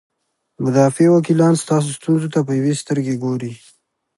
مدافع 0.63 1.07
وکیلان 1.11 1.53
ستاسو 1.63 1.89
ستونزو 1.97 2.27
ته 2.33 2.39
په 2.47 2.51
یوې 2.59 2.73
سترګې 2.81 3.15
ګوري. 3.23 3.51